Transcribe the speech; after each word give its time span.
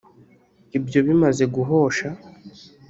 Ibyo 0.77 0.99
bimaze 1.07 1.43
guhosha 1.55 2.07